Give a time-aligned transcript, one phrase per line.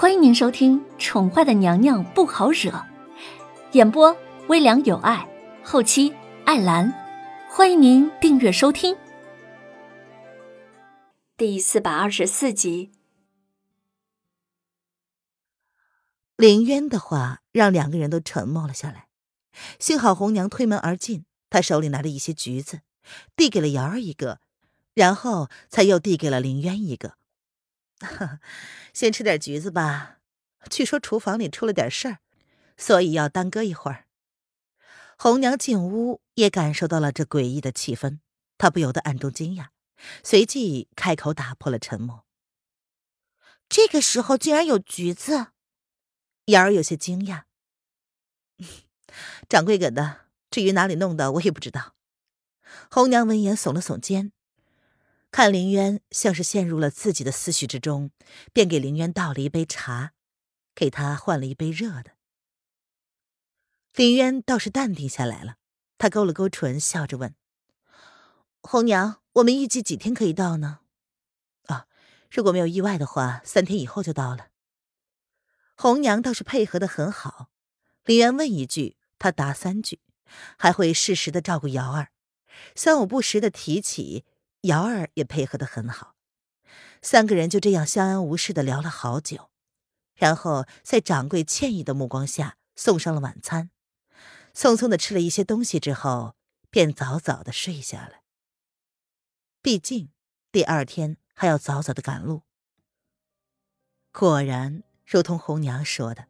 [0.00, 2.70] 欢迎您收听《宠坏的娘娘不好惹》，
[3.72, 5.28] 演播微凉有爱，
[5.64, 6.14] 后期
[6.44, 6.94] 艾兰。
[7.50, 8.96] 欢迎您订阅收听。
[11.36, 12.92] 第四百二十四集，
[16.36, 19.08] 林渊的话让两个人都沉默了下来。
[19.80, 22.82] 幸好红娘推门而进，她手里拿着一些橘子，
[23.34, 24.38] 递给了瑶儿一个，
[24.94, 27.17] 然后才又递给了林渊一个。
[28.94, 30.18] 先吃点橘子吧。
[30.70, 32.18] 据说厨房里出了点事儿，
[32.76, 34.06] 所以要耽搁一会儿。
[35.16, 38.20] 红娘进屋也感受到了这诡异的气氛，
[38.56, 39.68] 她不由得暗中惊讶，
[40.22, 42.24] 随即开口打破了沉默
[43.68, 45.48] ：“这个时候竟然有橘子？”
[46.46, 47.42] 瑶儿有些惊讶
[49.48, 51.94] ：“掌柜给的，至于哪里弄的，我也不知道。”
[52.90, 54.32] 红娘闻言耸了耸肩。
[55.30, 58.10] 看林渊像是陷入了自己的思绪之中，
[58.52, 60.12] 便给林渊倒了一杯茶，
[60.74, 62.12] 给他换了一杯热的。
[63.94, 65.56] 林渊倒是淡定下来了，
[65.98, 67.34] 他勾了勾唇，笑着问
[68.62, 70.80] ：“红娘，我们预计几天可以到呢
[71.68, 71.86] ？”“啊，
[72.30, 74.48] 如果没有意外的话，三天以后就到了。”
[75.76, 77.50] 红娘倒是配合的很好，
[78.04, 80.00] 林渊问一句，他答三句，
[80.56, 82.12] 还会适时的照顾瑶儿，
[82.74, 84.24] 三五不时的提起。
[84.62, 86.14] 瑶儿也配合的很好，
[87.00, 89.50] 三个人就这样相安无事的聊了好久，
[90.14, 93.70] 然后在掌柜歉意的目光下送上了晚餐，
[94.52, 96.34] 匆匆的吃了一些东西之后，
[96.70, 98.22] 便早早的睡下了。
[99.62, 100.10] 毕竟
[100.50, 102.42] 第二天还要早早的赶路。
[104.10, 106.26] 果然，如同红娘说的，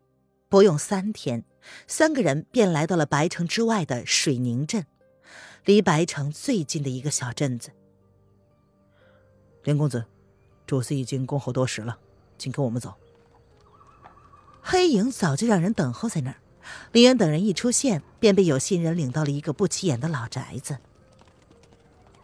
[0.51, 1.45] 不用三天，
[1.87, 4.87] 三个人便来到了白城之外的水宁镇，
[5.65, 7.73] 离白城最近的一个小镇子。
[9.64, 10.05] 林公子，
[10.67, 11.98] 主司已经恭候多时了，
[12.39, 12.95] 请跟我们走。
[14.62, 16.37] 黑影早就让人等候在那儿，
[16.92, 20.79] 林渊等人一出现，便被有心人领到了一个不起眼的老宅子。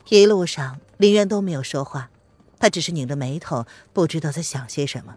[0.09, 2.11] 一路上，林渊都没有说话，
[2.59, 5.17] 他只是拧着眉头，不知道在想些什么。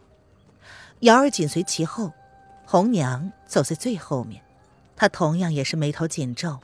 [1.01, 2.13] 瑶儿紧随其后，
[2.65, 4.41] 红娘走在最后面，
[4.95, 6.59] 她同样也是眉头紧皱。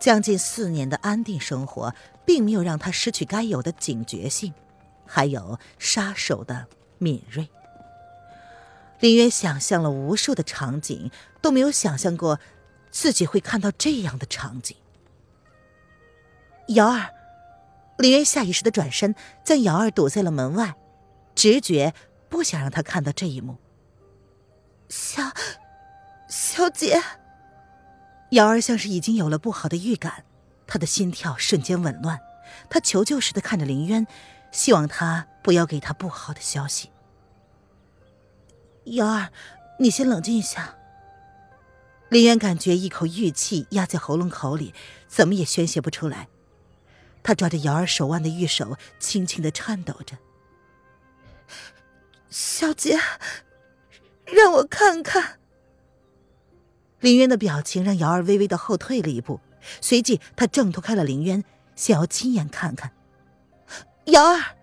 [0.00, 1.94] 将近四年的安定生活。
[2.26, 4.52] 并没有让他失去该有的警觉性，
[5.06, 6.66] 还有杀手的
[6.98, 7.48] 敏锐。
[8.98, 12.40] 林渊想象了无数的场景，都没有想象过
[12.90, 14.76] 自己会看到这样的场景。
[16.70, 17.10] 瑶儿，
[17.98, 19.14] 林渊下意识的转身，
[19.44, 20.74] 将瑶儿堵在了门外，
[21.36, 21.94] 直觉
[22.28, 23.56] 不想让他看到这一幕。
[24.88, 25.22] 小
[26.28, 27.00] 小姐，
[28.30, 30.24] 瑶儿像是已经有了不好的预感。
[30.66, 32.20] 他的心跳瞬间紊乱，
[32.68, 34.04] 他求救似的看着林渊，
[34.50, 36.90] 希望他不要给他不好的消息。
[38.84, 39.30] 瑶儿，
[39.78, 40.74] 你先冷静一下。
[42.08, 44.74] 林渊感觉一口玉气压在喉咙口里，
[45.06, 46.28] 怎么也宣泄不出来。
[47.22, 50.16] 他抓着瑶儿手腕的玉手轻轻的颤抖着。
[52.28, 52.98] 小姐，
[54.24, 55.38] 让我看看。
[57.00, 59.40] 林渊的表情让瑶儿微微的后退了一步。
[59.80, 62.92] 随即，他挣脱开了林渊，想要亲眼看看。
[64.06, 64.56] 瑶儿，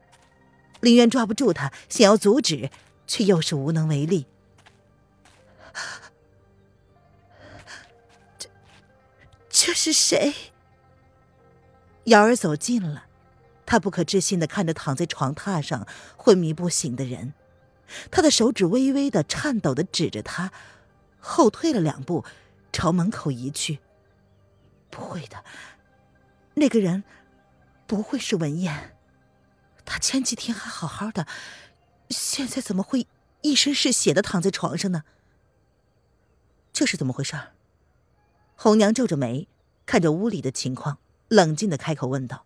[0.79, 2.69] 林渊抓不住他，想要阻止，
[3.05, 4.25] 却又是无能为力。
[8.39, 8.49] 这，
[9.49, 10.33] 这是谁？
[12.05, 13.05] 瑶儿走近了，
[13.65, 17.33] 他不可置信的看着躺在床榻上昏迷不醒的人，
[18.09, 20.51] 他的手指微微的颤抖的指着他，
[21.25, 22.25] 后退了两步，
[22.73, 23.79] 朝门口移去。
[24.89, 25.45] 不会的，
[26.55, 27.05] 那个人
[27.87, 28.97] 不会是文燕。
[29.85, 31.25] 他前几天还好好的，
[32.09, 33.07] 现在怎么会
[33.41, 35.03] 一身是血的躺在床上呢？
[36.73, 37.37] 这是怎么回事？
[38.55, 39.47] 红娘皱着眉，
[39.85, 42.45] 看着屋里的情况，冷静的开口问道。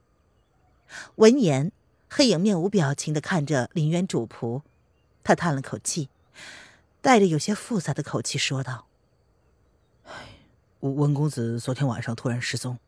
[1.16, 1.72] 闻言，
[2.08, 4.62] 黑影面无表情的看着林渊主仆，
[5.23, 6.09] 他叹了口气，
[7.08, 8.86] 带着有些复杂的口气说道。
[10.82, 12.80] 温公子昨天晚上突然失踪，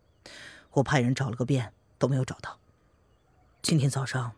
[0.72, 2.60] 我派人找了个遍都没有找到。
[3.62, 4.34] 今天早上，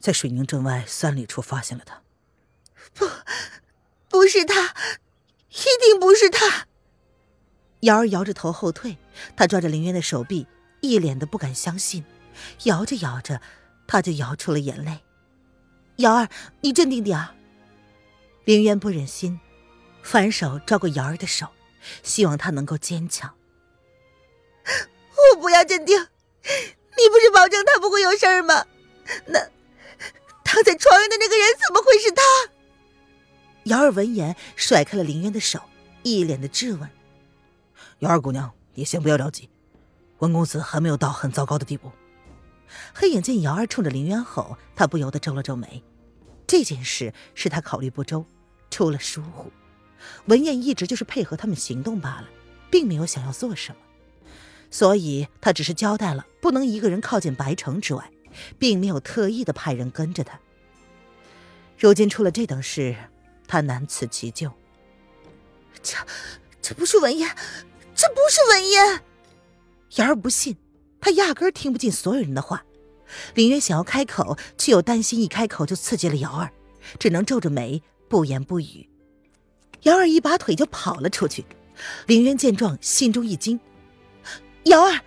[0.00, 2.02] 在水宁镇外三里处发现了他。
[2.92, 3.08] 不，
[4.08, 4.74] 不是他，
[5.50, 6.66] 一定不是他。
[7.82, 8.98] 瑶儿摇着头后退，
[9.36, 10.48] 他抓着林渊的手臂，
[10.80, 12.04] 一脸的不敢相信。
[12.64, 13.40] 摇着摇着，
[13.86, 15.04] 他就摇出了眼泪。
[15.98, 16.28] 瑶儿，
[16.62, 17.36] 你镇定点儿。
[18.44, 19.40] 林渊不忍心，
[20.02, 21.48] 反手抓过瑶儿的手。
[22.02, 23.34] 希望她能够坚强。
[25.34, 28.64] 我不要镇定，你不是保证他不会有事儿吗？
[29.26, 29.38] 那
[30.42, 32.22] 躺在床上的那个人怎么会是他？
[33.64, 35.60] 瑶儿闻言甩开了林渊的手，
[36.02, 36.88] 一脸的质问
[38.00, 39.48] ：“瑶儿姑娘，你先不要着急，
[40.18, 41.92] 温公子还没有到很糟糕的地步。”
[42.94, 45.82] 黑影见瑶儿冲着林渊吼，他不由得皱了皱眉。
[46.46, 48.26] 这件事是他考虑不周，
[48.74, 49.52] 出了疏忽。
[50.26, 52.28] 文燕一直就是配合他们行动罢了，
[52.72, 53.78] 并没有想要做什么，
[54.68, 58.10] 所以他只是交代了不能一个人靠近白城之外，
[58.58, 60.40] 并没有特意的派人跟着他。
[61.78, 62.96] 如今出了这等事，
[63.46, 64.52] 他难辞其咎。
[65.80, 65.96] 这，
[66.60, 67.30] 这不是文燕，
[67.94, 69.02] 这不是文燕。
[69.96, 70.56] 瑶儿不信，
[71.00, 72.64] 他压根儿听不进所有人的话。
[73.34, 76.50] 林渊想要开口，却又担心一开口就刺激了瑶儿，
[76.98, 77.80] 只能皱着眉
[78.14, 78.88] 不言不语。
[79.82, 81.44] 瑶儿一拔腿就跑了出去。
[82.06, 83.58] 林渊见状，心中一惊，
[84.66, 85.00] 瑶儿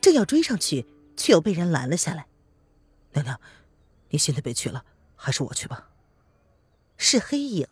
[0.00, 2.26] 正要追上去，却又被人拦了下来。
[3.12, 3.38] 娘娘，
[4.08, 5.90] 你现在别去了，还是我去吧。
[6.96, 7.66] 是黑影。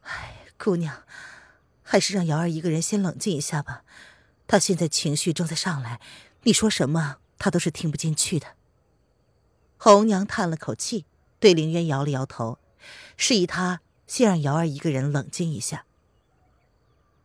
[0.00, 1.02] 哎，姑娘，
[1.82, 3.84] 还是让瑶儿一个人先冷静一下吧。
[4.46, 6.00] 她现在情绪正在上来，
[6.44, 7.18] 你说什么？
[7.36, 8.54] 他都是听不进去的。
[9.76, 11.04] 红娘叹了口气，
[11.38, 12.58] 对凌渊摇了摇头，
[13.16, 15.84] 示意他先让瑶儿一个人冷静一下。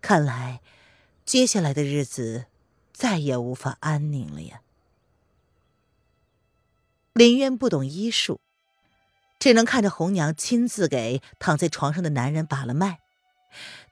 [0.02, 0.62] 看来，
[1.25, 2.46] 接下来的日子
[2.92, 4.62] 再也无法安宁了呀。
[7.13, 8.40] 林渊不懂医术，
[9.38, 13.00] 只能看着红娘亲自给躺在床上的男人把了脉，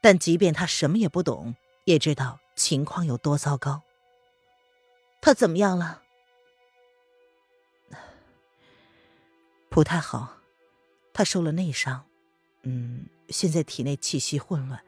[0.02, 3.84] 但即便他什么也不懂，也知道情况有多糟糕。
[5.22, 6.02] 他怎么样了？
[9.70, 10.39] 不太好，
[11.20, 12.06] 他受了内伤，
[12.64, 14.82] 嗯，现在体内气息混乱，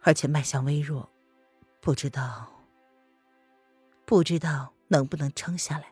[0.00, 1.10] 而且脉象微弱，
[1.80, 2.46] 不知道，
[4.04, 5.86] 不知道能不能撑下来。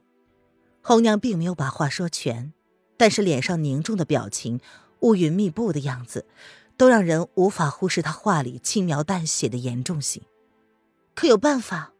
[0.81, 2.53] 红娘并没有把话说全，
[2.97, 4.61] 但是脸上凝重的表情、
[5.01, 6.29] 乌云密布的样子，
[6.77, 10.23] 都让人无法忽视她话里轻描淡写的严重性。
[11.17, 11.93] 可有办法？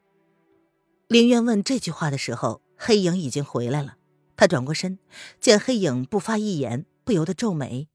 [1.09, 3.97] 林渊问这句话的时候，黑影已经回来了。
[4.37, 4.97] 他转过身，
[5.41, 7.87] 见黑影不发一言，不由得皱眉：“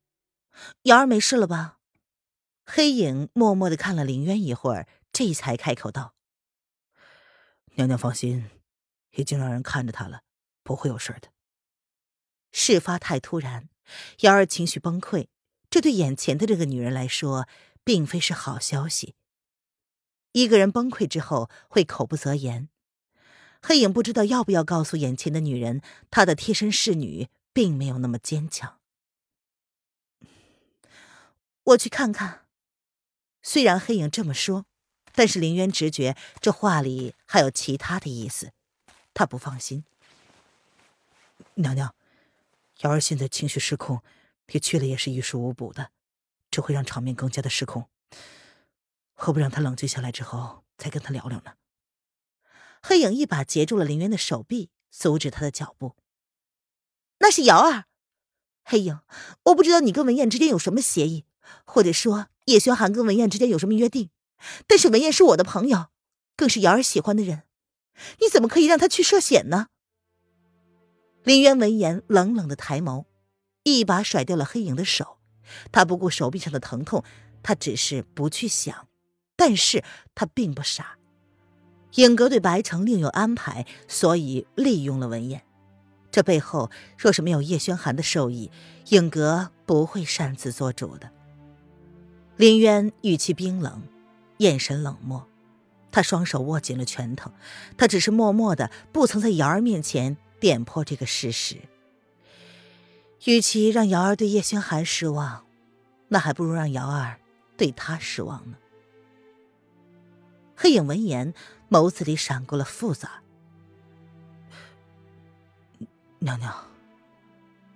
[0.85, 1.76] 瑶儿没事了吧？”
[2.64, 6.14] 黑影默默的看了林渊一会儿，这才开口道
[7.76, 8.49] ：“娘娘放心，
[9.11, 10.23] 已经让人看着他了，
[10.62, 11.29] 不会有事的。”
[12.53, 13.69] 事发太突然，
[14.20, 15.26] 瑶儿情绪崩溃，
[15.69, 17.47] 这对眼前的这个女人来说，
[17.85, 19.15] 并非是好消息。
[20.32, 22.70] 一个人崩溃之后，会口不择言。
[23.61, 28.79] 黑影不知道要不要告诉眼前的女人，她的贴身侍女并没有那么坚强。
[31.64, 32.47] 我去看看。
[33.43, 34.67] 虽然黑影这么说，
[35.12, 38.53] 但是林渊直觉这话里还有其他的意思，
[39.12, 39.85] 他不放心。
[41.55, 41.94] 娘娘，
[42.81, 44.03] 瑶儿现在情绪失控，
[44.49, 45.91] 你去了也是于事无补的，
[46.50, 47.88] 只会让场面更加的失控。
[49.15, 51.55] 何不让她冷静下来之后再跟她聊聊呢？
[52.82, 55.94] 黑影一把截住了林渊的手臂，阻止他的脚步。
[57.19, 57.85] 那是瑶儿，
[58.65, 59.00] 黑影，
[59.44, 61.25] 我不知道你跟文燕之间有什么协议，
[61.65, 64.11] 或者说叶轩寒跟文燕之间有什么约定，
[64.67, 65.87] 但是文燕是我的朋友，
[66.37, 67.43] 更是瑶儿喜欢的人，
[68.21, 69.69] 你怎么可以让他去涉险呢？
[71.25, 73.05] 林渊闻言，冷冷的抬眸，
[73.62, 75.19] 一把甩掉了黑影的手。
[75.70, 77.05] 他不顾手臂上的疼痛，
[77.43, 78.89] 他只是不去想，
[79.37, 79.84] 但是
[80.15, 80.96] 他并不傻。
[81.96, 85.44] 影阁对白城另有安排，所以利用了文燕。
[86.11, 88.51] 这背后若是没有叶轩寒的授意，
[88.89, 91.11] 影阁不会擅自做主的。
[92.36, 93.82] 林渊语气冰冷，
[94.39, 95.29] 眼神冷漠，
[95.91, 97.31] 他双手握紧了拳头。
[97.77, 101.56] 他只是默默的，不曾在瑶儿面前点破这个事实。
[103.24, 105.44] 与其让瑶儿对叶轩寒失望，
[106.08, 107.20] 那还不如让瑶儿
[107.56, 108.56] 对他失望呢。
[110.56, 111.34] 黑影闻言。
[111.72, 113.22] 眸子里闪过了复杂。
[116.19, 116.55] 娘娘，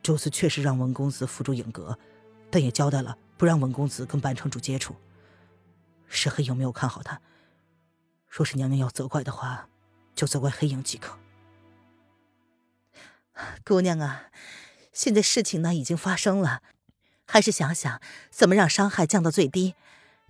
[0.02, 1.98] 主子确实让文公子辅助影阁，
[2.50, 4.96] 但也交代了不让文公子跟半城主接触。
[6.08, 7.20] 是黑影没有看好他。
[8.28, 9.68] 若是娘娘要责怪的话，
[10.14, 11.18] 就责怪黑影即可。
[13.64, 14.30] 姑娘啊，
[14.92, 16.62] 现在事情呢已经发生了，
[17.26, 18.00] 还是想想
[18.30, 19.74] 怎么让伤害降到最低。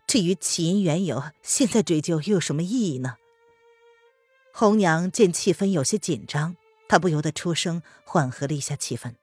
[0.07, 3.17] 至于起因缘由，现在追究又有什么意义呢？
[4.53, 6.57] 红娘见气氛有些紧张，
[6.89, 9.15] 她不由得出声缓和了一下气氛。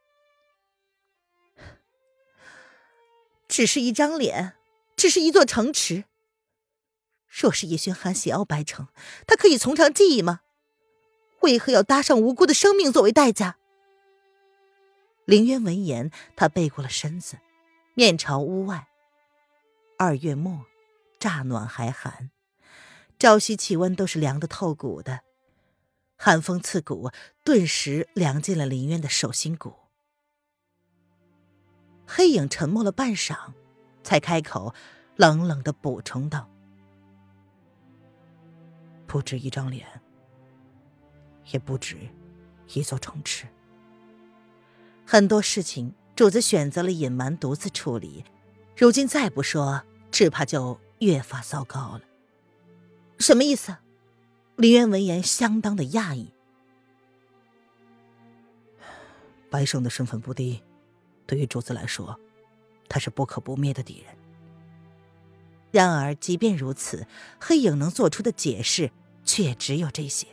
[3.53, 4.55] 只是一张脸，
[4.95, 6.05] 只是一座城池。
[7.29, 8.87] 若是叶轩寒想要白城，
[9.27, 10.39] 他可以从长计议吗？
[11.41, 13.57] 为何要搭上无辜的生命作为代价？
[15.25, 17.37] 林渊闻言，他背过了身子，
[17.93, 18.87] 面朝屋外。
[19.99, 20.65] 二月末，
[21.19, 22.31] 乍暖还寒，
[23.19, 25.19] 朝夕气温都是凉得透骨的，
[26.17, 27.11] 寒风刺骨，
[27.43, 29.82] 顿时凉进了林渊的手心骨。
[32.15, 33.35] 黑影沉默了半晌，
[34.03, 34.71] 才开口，
[35.15, 36.47] 冷冷的补充道
[39.07, 39.87] ：“不止一张脸，
[41.51, 41.97] 也不止
[42.75, 43.47] 一座城池。
[45.07, 48.23] 很多事情，主子选择了隐瞒，独自处理。
[48.77, 52.01] 如今再不说，只怕就越发糟糕了。”
[53.17, 53.75] 什么意思？
[54.55, 56.31] 林渊闻言相当的讶异。
[59.49, 60.61] 白胜的身份不低。
[61.25, 62.19] 对于主子来说，
[62.89, 64.15] 他是不可不灭的敌人。
[65.71, 67.07] 然而，即便如此，
[67.39, 68.91] 黑影能做出的解释
[69.25, 70.27] 却也只有这些。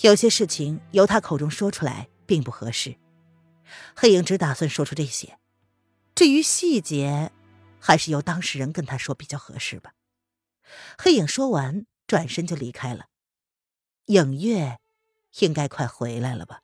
[0.00, 2.96] 有些事情由他口中说出来并不合适，
[3.94, 5.38] 黑影只打算说出这些。
[6.14, 7.30] 至于细节，
[7.78, 9.92] 还是由当事人跟他说比较合适吧。
[10.96, 13.06] 黑影说完，转身就离开了。
[14.06, 14.78] 影月
[15.40, 16.63] 应该快回来了吧。